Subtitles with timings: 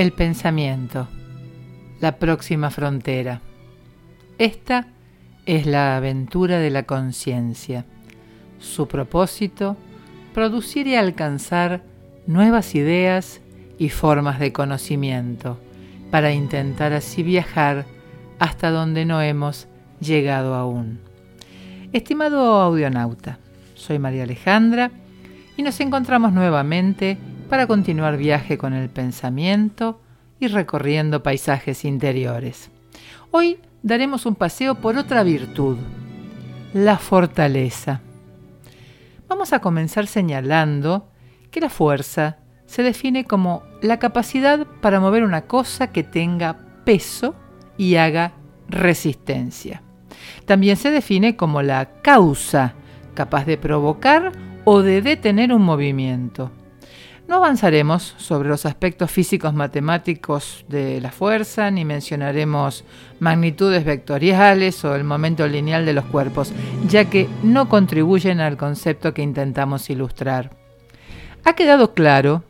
[0.00, 1.08] El pensamiento,
[2.00, 3.42] la próxima frontera.
[4.38, 4.86] Esta
[5.44, 7.84] es la aventura de la conciencia.
[8.58, 9.76] Su propósito,
[10.32, 11.82] producir y alcanzar
[12.26, 13.42] nuevas ideas
[13.76, 15.60] y formas de conocimiento,
[16.10, 17.84] para intentar así viajar
[18.38, 19.68] hasta donde no hemos
[20.00, 20.98] llegado aún.
[21.92, 23.38] Estimado audionauta,
[23.74, 24.92] soy María Alejandra
[25.58, 27.18] y nos encontramos nuevamente
[27.50, 30.00] para continuar viaje con el pensamiento
[30.38, 32.70] y recorriendo paisajes interiores.
[33.32, 35.76] Hoy daremos un paseo por otra virtud,
[36.72, 38.02] la fortaleza.
[39.28, 41.08] Vamos a comenzar señalando
[41.50, 47.34] que la fuerza se define como la capacidad para mover una cosa que tenga peso
[47.76, 48.32] y haga
[48.68, 49.82] resistencia.
[50.44, 52.74] También se define como la causa,
[53.14, 54.30] capaz de provocar
[54.64, 56.52] o de detener un movimiento.
[57.30, 62.82] No avanzaremos sobre los aspectos físicos matemáticos de la fuerza, ni mencionaremos
[63.20, 66.52] magnitudes vectoriales o el momento lineal de los cuerpos,
[66.88, 70.50] ya que no contribuyen al concepto que intentamos ilustrar.
[71.44, 72.42] Ha quedado claro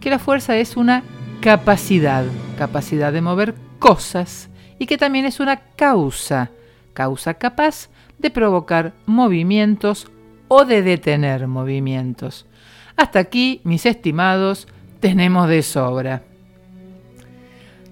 [0.00, 1.04] que la fuerza es una
[1.40, 2.24] capacidad,
[2.58, 4.48] capacidad de mover cosas,
[4.80, 6.50] y que también es una causa,
[6.94, 10.08] causa capaz de provocar movimientos
[10.48, 12.44] o de detener movimientos.
[12.96, 14.66] Hasta aquí, mis estimados,
[15.00, 16.22] tenemos de sobra.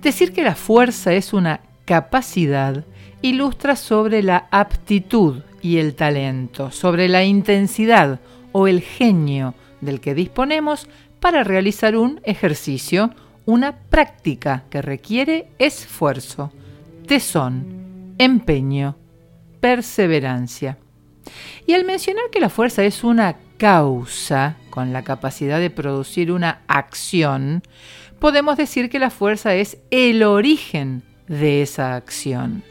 [0.02, 2.84] Decir que la fuerza es una capacidad
[3.22, 8.20] ilustra sobre la aptitud y el talento, sobre la intensidad
[8.52, 10.88] o el genio del que disponemos
[11.20, 13.10] para realizar un ejercicio,
[13.47, 16.52] una práctica que requiere esfuerzo,
[17.06, 18.97] tesón, empeño,
[19.60, 20.76] perseverancia.
[21.66, 26.62] Y al mencionar que la fuerza es una causa, con la capacidad de producir una
[26.66, 27.62] acción,
[28.18, 32.64] podemos decir que la fuerza es el origen de esa acción,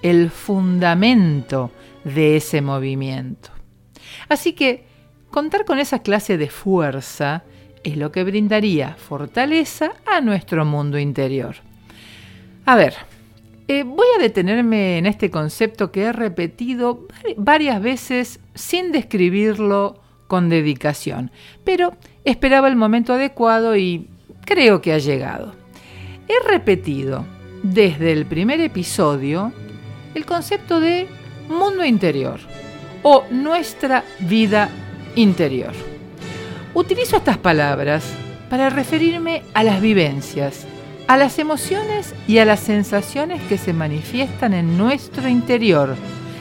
[0.00, 1.70] el fundamento
[2.02, 3.50] de ese movimiento.
[4.30, 4.86] Así que
[5.30, 7.44] contar con esa clase de fuerza
[7.84, 11.56] es lo que brindaría fortaleza a nuestro mundo interior.
[12.64, 12.94] A ver,
[13.68, 17.06] eh, voy a detenerme en este concepto que he repetido
[17.36, 19.99] varias veces sin describirlo
[20.30, 21.32] con dedicación,
[21.64, 21.92] pero
[22.24, 24.06] esperaba el momento adecuado y
[24.44, 25.56] creo que ha llegado.
[26.28, 27.26] He repetido
[27.64, 29.52] desde el primer episodio
[30.14, 31.08] el concepto de
[31.48, 32.38] mundo interior
[33.02, 34.70] o nuestra vida
[35.16, 35.72] interior.
[36.74, 38.04] Utilizo estas palabras
[38.48, 40.64] para referirme a las vivencias,
[41.08, 45.96] a las emociones y a las sensaciones que se manifiestan en nuestro interior,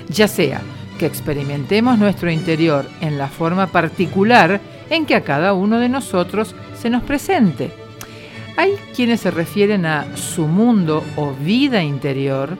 [0.10, 0.62] ya sea
[1.00, 6.54] que experimentemos nuestro interior en la forma particular en que a cada uno de nosotros
[6.78, 7.72] se nos presente.
[8.58, 12.58] Hay quienes se refieren a su mundo o vida interior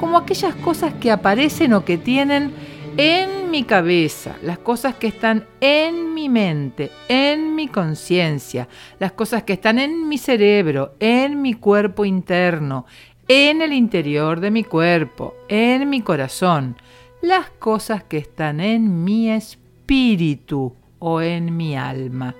[0.00, 2.52] como aquellas cosas que aparecen o que tienen
[2.96, 9.42] en mi cabeza, las cosas que están en mi mente, en mi conciencia, las cosas
[9.42, 12.86] que están en mi cerebro, en mi cuerpo interno,
[13.28, 16.76] en el interior de mi cuerpo, en mi corazón,
[17.22, 22.34] las cosas que están en mi espíritu o en mi alma.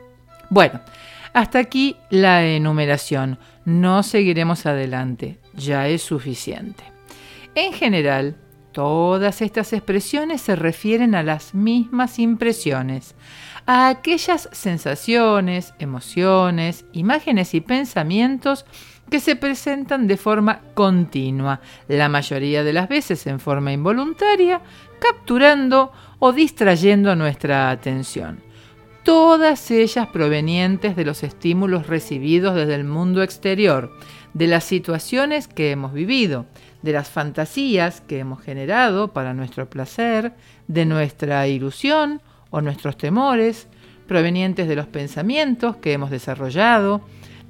[0.50, 0.80] Bueno,
[1.32, 3.38] hasta aquí la enumeración.
[3.64, 6.84] No seguiremos adelante, ya es suficiente.
[7.54, 8.36] En general,
[8.72, 13.14] Todas estas expresiones se refieren a las mismas impresiones,
[13.66, 18.64] a aquellas sensaciones, emociones, imágenes y pensamientos
[19.10, 24.60] que se presentan de forma continua, la mayoría de las veces en forma involuntaria,
[24.98, 28.40] capturando o distrayendo nuestra atención.
[29.02, 33.92] Todas ellas provenientes de los estímulos recibidos desde el mundo exterior,
[34.32, 36.46] de las situaciones que hemos vivido,
[36.82, 40.32] de las fantasías que hemos generado para nuestro placer,
[40.68, 43.66] de nuestra ilusión o nuestros temores,
[44.06, 47.02] provenientes de los pensamientos que hemos desarrollado,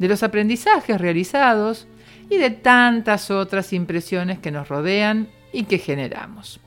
[0.02, 1.87] de los aprendizajes realizados
[2.28, 6.58] y de tantas otras impresiones que nos rodean y que generamos.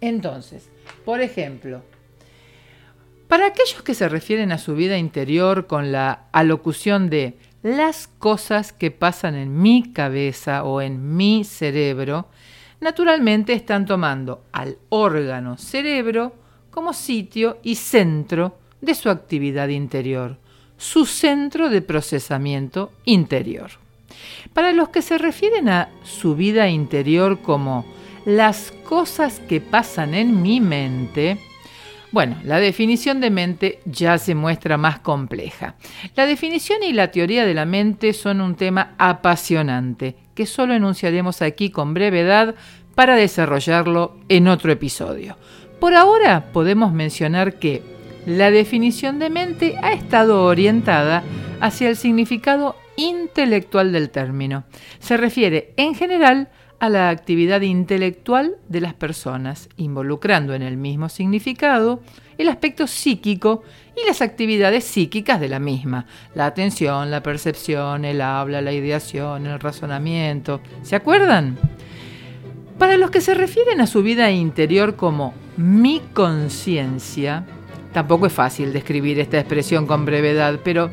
[0.00, 0.68] Entonces,
[1.04, 1.84] por ejemplo,
[3.28, 8.72] para aquellos que se refieren a su vida interior con la alocución de las cosas
[8.72, 12.26] que pasan en mi cabeza o en mi cerebro,
[12.80, 16.34] naturalmente están tomando al órgano cerebro
[16.72, 20.38] como sitio y centro de su actividad interior,
[20.78, 23.70] su centro de procesamiento interior.
[24.54, 27.84] Para los que se refieren a su vida interior como
[28.24, 31.38] las cosas que pasan en mi mente,
[32.10, 35.74] Bueno, la definición de mente ya se muestra más compleja.
[36.16, 41.42] La definición y la teoría de la mente son un tema apasionante que solo enunciaremos
[41.42, 42.54] aquí con brevedad
[42.94, 45.36] para desarrollarlo en otro episodio.
[45.80, 47.82] Por ahora podemos mencionar que
[48.28, 51.22] la definición de mente ha estado orientada
[51.60, 54.64] hacia el significado intelectual del término.
[54.98, 61.08] Se refiere en general a la actividad intelectual de las personas, involucrando en el mismo
[61.08, 62.02] significado
[62.36, 63.62] el aspecto psíquico
[63.96, 66.04] y las actividades psíquicas de la misma,
[66.34, 70.60] la atención, la percepción, el habla, la ideación, el razonamiento.
[70.82, 71.56] ¿Se acuerdan?
[72.78, 77.46] Para los que se refieren a su vida interior como mi conciencia,
[77.92, 80.90] tampoco es fácil describir esta expresión con brevedad, pero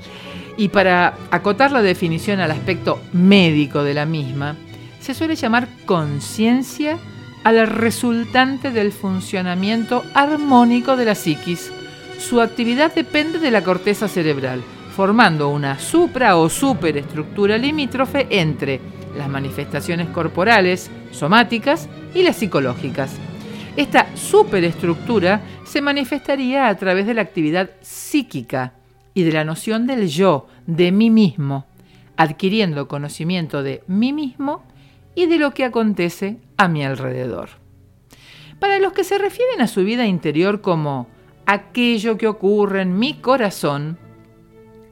[0.57, 4.56] y para acotar la definición al aspecto médico de la misma,
[5.00, 6.97] se suele llamar conciencia
[7.44, 11.71] a la resultante del funcionamiento armónico de la psiquis.
[12.18, 14.63] Su actividad depende de la corteza cerebral,
[14.95, 18.80] formando una supra o superestructura limítrofe entre
[19.18, 23.12] las manifestaciones corporales, somáticas y las psicológicas.
[23.77, 28.74] Esta superestructura se manifestaría a través de la actividad psíquica
[29.13, 31.66] y de la noción del yo, de mí mismo,
[32.16, 34.63] adquiriendo conocimiento de mí mismo
[35.13, 37.50] y de lo que acontece a mi alrededor.
[38.60, 41.07] Para los que se refieren a su vida interior como
[41.45, 43.98] aquello que ocurre en mi corazón,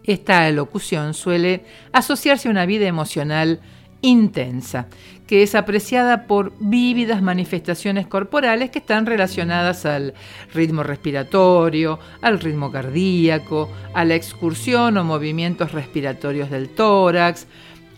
[0.04, 1.64] esta elocución suele
[1.94, 3.62] asociarse a una vida emocional
[4.04, 4.88] intensa,
[5.26, 10.14] que es apreciada por vívidas manifestaciones corporales que están relacionadas al
[10.54, 17.48] ritmo respiratorio, al ritmo cardíaco, a la excursión o movimientos respiratorios del tórax,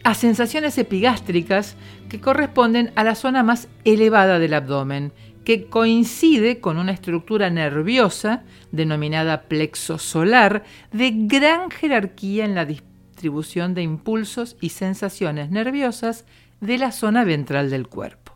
[0.04, 1.76] a sensaciones epigástricas
[2.08, 5.12] que corresponden a la zona más elevada del abdomen,
[5.44, 12.66] que coincide con una estructura nerviosa denominada plexo solar de gran jerarquía en la
[13.16, 16.26] distribución de impulsos y sensaciones nerviosas
[16.60, 18.34] de la zona ventral del cuerpo.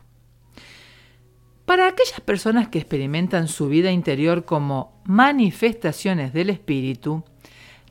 [1.65, 7.25] Para aquellas personas que experimentan su vida interior como manifestaciones del espíritu,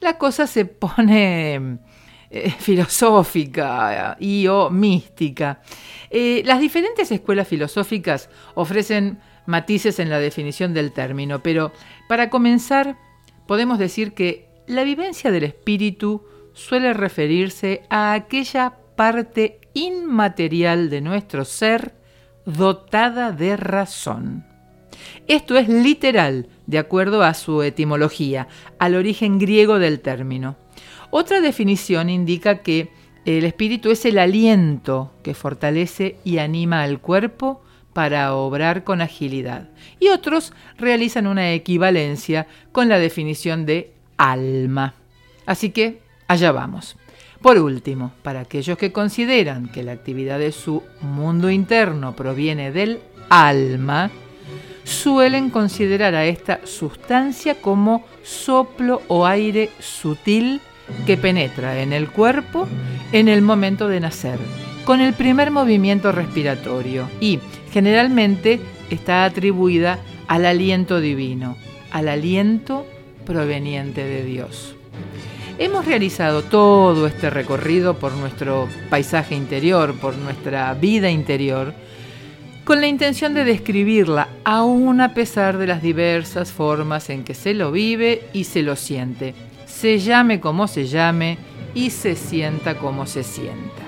[0.00, 1.79] la cosa se pone
[2.31, 5.61] eh, filosófica y o mística.
[6.08, 11.70] Eh, las diferentes escuelas filosóficas ofrecen matices en la definición del término, pero
[12.08, 12.96] para comenzar
[13.46, 16.23] podemos decir que la vivencia del espíritu
[16.59, 21.95] suele referirse a aquella parte inmaterial de nuestro ser
[22.45, 24.45] dotada de razón.
[25.29, 30.57] Esto es literal, de acuerdo a su etimología, al origen griego del término.
[31.11, 32.91] Otra definición indica que
[33.25, 37.63] el espíritu es el aliento que fortalece y anima al cuerpo
[37.93, 39.69] para obrar con agilidad.
[40.01, 44.95] Y otros realizan una equivalencia con la definición de alma.
[45.47, 46.97] Así que allá vamos.
[47.43, 53.01] Por último, para aquellos que consideran que la actividad de su mundo interno proviene del
[53.29, 54.11] alma,
[54.85, 60.61] suelen considerar a esta sustancia como soplo o aire sutil
[61.07, 62.67] que penetra en el cuerpo
[63.12, 64.38] en el momento de nacer,
[64.85, 67.38] con el primer movimiento respiratorio y
[67.71, 68.61] generalmente
[68.91, 71.57] está atribuida al aliento divino,
[71.91, 72.87] al aliento
[73.26, 74.77] proveniente de Dios.
[75.59, 81.75] Hemos realizado todo este recorrido por nuestro paisaje interior, por nuestra vida interior,
[82.65, 87.55] con la intención de describirla, aún a pesar de las diversas formas en que se
[87.55, 89.35] lo vive y se lo siente
[89.69, 91.38] se llame como se llame
[91.75, 93.83] y se sienta como se sienta.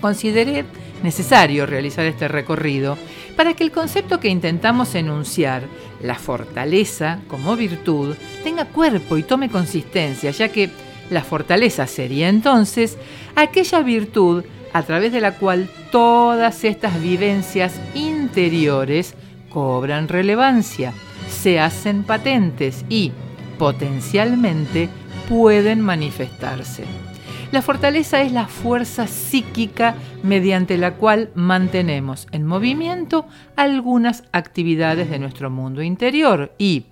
[0.00, 0.64] Consideré
[1.02, 2.98] necesario realizar este recorrido
[3.38, 5.62] para que el concepto que intentamos enunciar,
[6.02, 10.70] la fortaleza como virtud, tenga cuerpo y tome consistencia, ya que
[11.08, 12.98] la fortaleza sería entonces
[13.36, 14.42] aquella virtud
[14.72, 19.14] a través de la cual todas estas vivencias interiores
[19.50, 20.92] cobran relevancia,
[21.30, 23.12] se hacen patentes y,
[23.56, 24.88] potencialmente
[25.28, 27.07] pueden manifestarse.
[27.50, 33.26] La fortaleza es la fuerza psíquica mediante la cual mantenemos en movimiento
[33.56, 36.84] algunas actividades de nuestro mundo interior y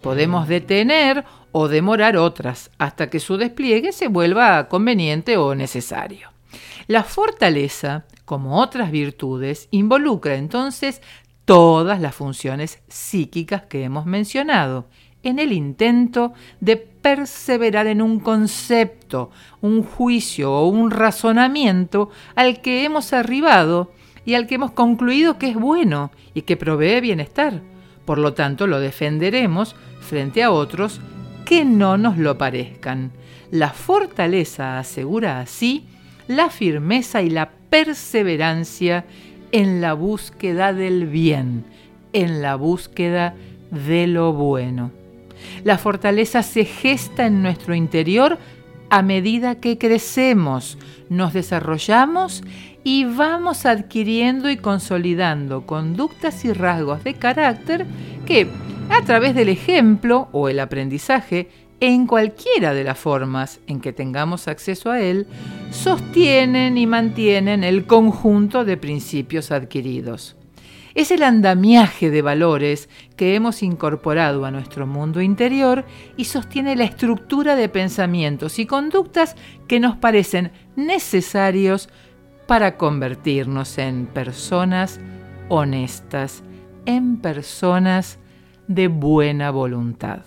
[0.00, 6.30] podemos detener o demorar otras hasta que su despliegue se vuelva conveniente o necesario.
[6.86, 11.02] La fortaleza, como otras virtudes, involucra entonces
[11.44, 14.86] todas las funciones psíquicas que hemos mencionado
[15.24, 22.84] en el intento de perseverar en un concepto, un juicio o un razonamiento al que
[22.84, 23.90] hemos arribado
[24.24, 27.60] y al que hemos concluido que es bueno y que provee bienestar.
[28.04, 31.00] Por lo tanto, lo defenderemos frente a otros
[31.44, 33.12] que no nos lo parezcan.
[33.50, 35.86] La fortaleza asegura así
[36.28, 39.04] la firmeza y la perseverancia
[39.52, 41.64] en la búsqueda del bien,
[42.12, 43.34] en la búsqueda
[43.70, 44.90] de lo bueno.
[45.64, 48.38] La fortaleza se gesta en nuestro interior
[48.90, 52.44] a medida que crecemos, nos desarrollamos
[52.84, 57.86] y vamos adquiriendo y consolidando conductas y rasgos de carácter
[58.26, 58.46] que,
[58.90, 61.48] a través del ejemplo o el aprendizaje,
[61.80, 65.26] en cualquiera de las formas en que tengamos acceso a él,
[65.70, 70.36] sostienen y mantienen el conjunto de principios adquiridos.
[70.94, 75.84] Es el andamiaje de valores que hemos incorporado a nuestro mundo interior
[76.16, 79.34] y sostiene la estructura de pensamientos y conductas
[79.66, 81.88] que nos parecen necesarios
[82.46, 85.00] para convertirnos en personas
[85.48, 86.44] honestas,
[86.86, 88.18] en personas
[88.68, 90.20] de buena voluntad.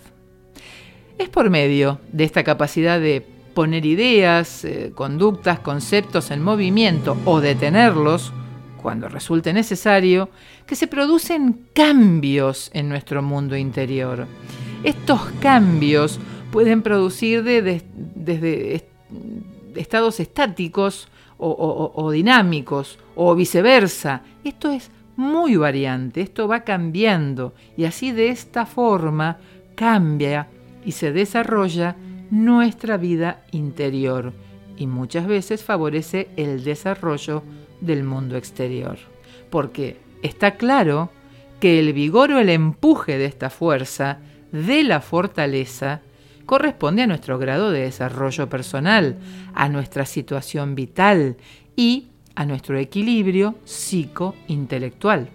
[1.16, 7.40] Es por medio de esta capacidad de poner ideas, eh, conductas, conceptos en movimiento o
[7.40, 8.34] detenerlos
[8.82, 10.30] cuando resulte necesario,
[10.66, 14.26] que se producen cambios en nuestro mundo interior.
[14.82, 16.18] Estos cambios
[16.50, 18.88] pueden producir desde
[19.74, 24.22] estados estáticos o dinámicos o viceversa.
[24.42, 29.38] Esto es muy variante, esto va cambiando y así de esta forma
[29.74, 30.48] cambia
[30.84, 31.96] y se desarrolla
[32.30, 34.32] nuestra vida interior
[34.76, 37.42] y muchas veces favorece el desarrollo
[37.80, 38.98] del mundo exterior.
[39.50, 41.10] Porque está claro
[41.60, 44.18] que el vigor o el empuje de esta fuerza,
[44.52, 46.02] de la fortaleza,
[46.46, 49.18] corresponde a nuestro grado de desarrollo personal,
[49.54, 51.36] a nuestra situación vital
[51.76, 55.28] y a nuestro equilibrio psico-intelectual.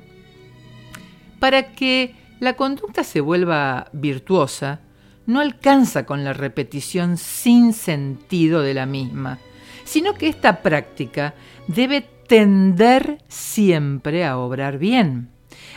[1.40, 4.80] Para que la conducta se vuelva virtuosa,
[5.26, 9.40] no alcanza con la repetición sin sentido de la misma,
[9.84, 11.34] sino que esta práctica
[11.68, 15.30] debe tender siempre a obrar bien.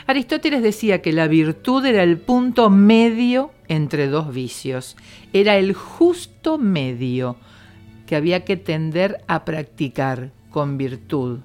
[0.07, 4.97] Aristóteles decía que la virtud era el punto medio entre dos vicios,
[5.33, 7.37] era el justo medio
[8.07, 11.41] que había que tender a practicar con virtud.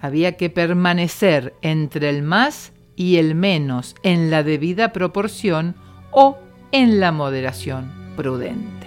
[0.00, 5.76] Había que permanecer entre el más y el menos en la debida proporción
[6.10, 6.38] o
[6.72, 8.86] en la moderación prudente.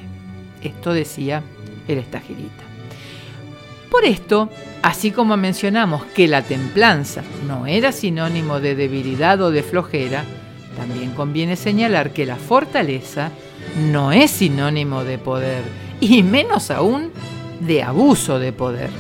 [0.61, 1.43] Esto decía
[1.87, 2.63] el estagirita.
[3.89, 4.49] Por esto,
[4.85, 10.23] así como mencionamos que la templanza no era sinónimo de debilidad o de flojera,
[10.77, 13.31] también conviene señalar que la fortaleza
[13.91, 15.63] no es sinónimo de poder,
[15.99, 17.09] y menos aún
[17.61, 18.91] de abuso de poder.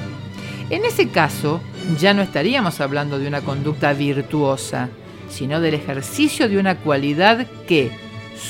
[0.71, 1.61] En ese caso,
[1.99, 4.89] ya no estaríamos hablando de una conducta virtuosa,
[5.29, 7.91] sino del ejercicio de una cualidad que,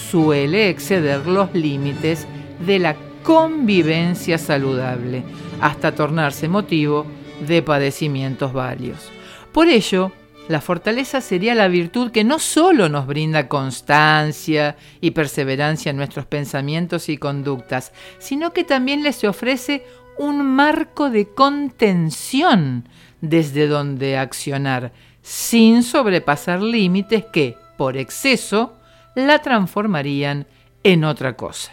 [0.09, 2.27] suele exceder los límites
[2.65, 5.23] de la convivencia saludable,
[5.59, 7.05] hasta tornarse motivo
[7.41, 9.11] de padecimientos varios.
[9.51, 10.11] Por ello,
[10.47, 16.27] la fortaleza sería la virtud que no solo nos brinda constancia y perseverancia en nuestros
[16.27, 19.83] pensamientos y conductas, sino que también les ofrece
[20.17, 22.87] un marco de contención
[23.21, 28.77] desde donde accionar, sin sobrepasar límites que, por exceso,
[29.15, 30.45] la transformarían
[30.83, 31.71] en otra cosa.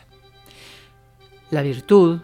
[1.50, 2.20] La virtud,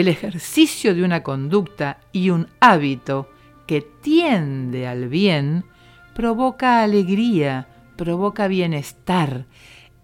[0.00, 3.30] el ejercicio de una conducta y un hábito
[3.66, 5.64] que tiende al bien,
[6.14, 9.46] provoca alegría, provoca bienestar.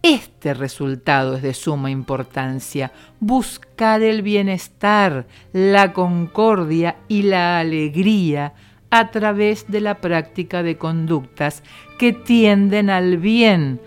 [0.02, 2.90] Este resultado es de suma importancia.
[3.20, 8.54] Buscar el bienestar, la concordia y la alegría
[8.88, 11.62] a través de la práctica de conductas
[11.98, 13.78] que tienden al bien,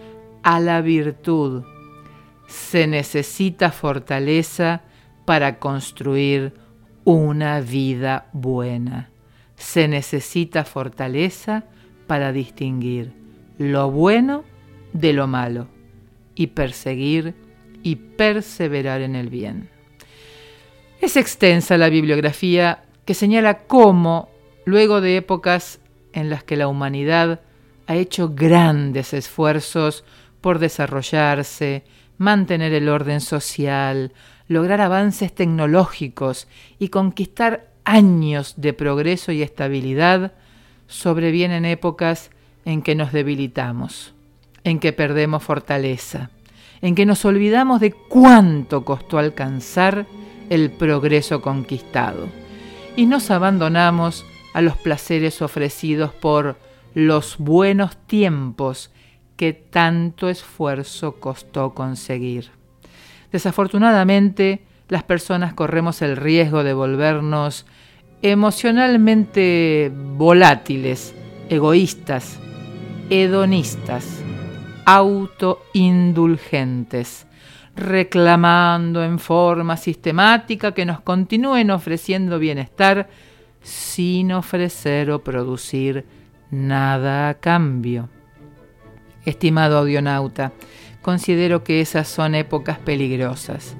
[0.43, 1.63] a la virtud.
[2.45, 4.83] Se necesita fortaleza
[5.25, 6.53] para construir
[7.03, 9.09] una vida buena.
[9.55, 11.65] Se necesita fortaleza
[12.07, 13.13] para distinguir
[13.57, 14.43] lo bueno
[14.93, 15.67] de lo malo
[16.35, 17.35] y perseguir
[17.83, 19.69] y perseverar en el bien.
[21.01, 24.29] Es extensa la bibliografía que señala cómo,
[24.65, 25.79] luego de épocas
[26.13, 27.41] en las que la humanidad
[27.87, 30.03] ha hecho grandes esfuerzos
[30.41, 31.83] por desarrollarse,
[32.17, 34.13] mantener el orden social,
[34.47, 36.47] lograr avances tecnológicos
[36.79, 40.33] y conquistar años de progreso y estabilidad,
[40.87, 42.31] sobrevienen épocas
[42.65, 44.13] en que nos debilitamos,
[44.63, 46.29] en que perdemos fortaleza,
[46.81, 50.05] en que nos olvidamos de cuánto costó alcanzar
[50.49, 52.27] el progreso conquistado
[52.95, 56.57] y nos abandonamos a los placeres ofrecidos por
[56.93, 58.91] los buenos tiempos
[59.35, 62.51] que tanto esfuerzo costó conseguir.
[63.35, 67.65] Desafortunadamente, las personas corremos el riesgo de volvernos
[68.21, 71.13] emocionalmente volátiles,
[71.49, 72.39] egoístas,
[73.09, 74.23] hedonistas,
[74.85, 77.27] autoindulgentes,
[77.75, 83.09] reclamando en forma sistemática que nos continúen ofreciendo bienestar
[83.61, 86.05] sin ofrecer o producir
[86.51, 88.07] nada a cambio.
[89.25, 90.53] Estimado audionauta,
[91.05, 93.75] considero que esas son épocas peligrosas,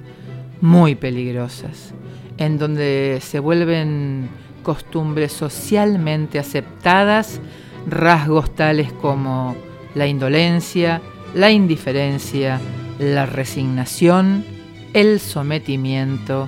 [0.62, 1.96] muy peligrosas,
[2.38, 4.30] en donde se vuelven
[4.62, 7.42] costumbres socialmente aceptadas
[7.88, 9.56] rasgos tales como
[9.96, 11.02] la indolencia,
[11.34, 12.62] la indiferencia,
[13.00, 14.46] la resignación,
[14.94, 16.48] el sometimiento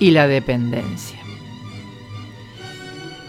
[0.00, 1.20] y la dependencia.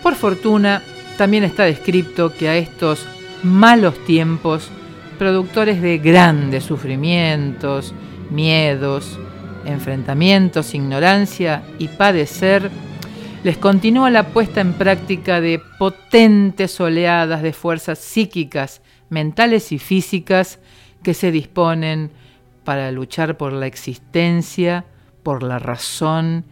[0.02, 0.82] Por fortuna,
[1.20, 3.06] también está descrito que a estos
[3.44, 4.72] malos tiempos,
[5.20, 7.94] productores de grandes sufrimientos,
[8.32, 9.20] miedos,
[9.66, 12.72] enfrentamientos, ignorancia y padecer,
[13.44, 20.60] les continúa la puesta en práctica de potentes oleadas de fuerzas psíquicas, mentales y físicas
[21.04, 22.12] que se disponen
[22.64, 24.86] para luchar por la existencia,
[25.22, 26.46] por la razón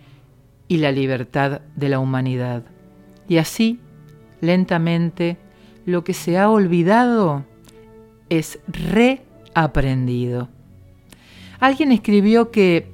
[0.67, 2.63] y la libertad de la humanidad.
[3.29, 3.79] Y así,
[4.41, 5.37] lentamente,
[5.85, 7.45] lo que se ha olvidado
[8.29, 10.49] es reaprendido.
[11.59, 12.87] Alguien escribió que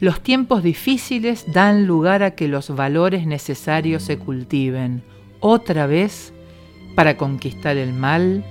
[0.00, 5.02] los tiempos difíciles dan lugar a que los valores necesarios se cultiven
[5.40, 6.32] otra vez
[6.94, 8.44] para conquistar el mal,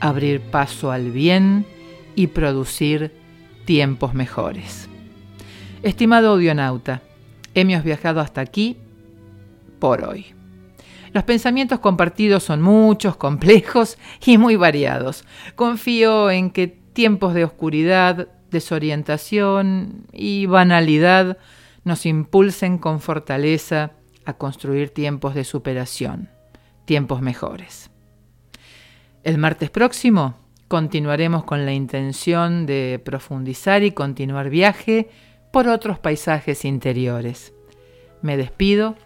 [0.00, 1.66] abrir paso al bien
[2.14, 3.12] y producir
[3.66, 4.88] tiempos mejores.
[5.82, 7.02] Estimado audionauta,
[7.54, 8.78] hemos viajado hasta aquí
[9.78, 10.26] por hoy.
[11.14, 15.24] Los pensamientos compartidos son muchos, complejos y muy variados.
[15.54, 21.38] Confío en que tiempos de oscuridad, desorientación y banalidad
[21.84, 23.92] nos impulsen con fortaleza
[24.24, 26.30] a construir tiempos de superación,
[26.84, 27.90] tiempos mejores.
[29.22, 30.34] El martes próximo
[30.66, 35.10] continuaremos con la intención de profundizar y continuar viaje
[35.52, 37.52] por otros paisajes interiores.
[38.20, 38.96] Me despido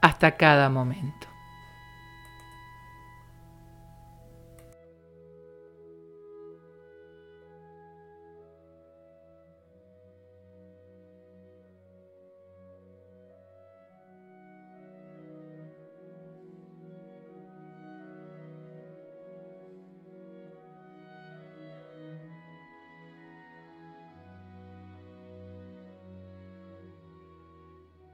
[0.00, 1.25] hasta cada momento.